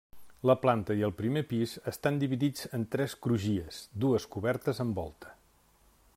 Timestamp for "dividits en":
2.23-2.87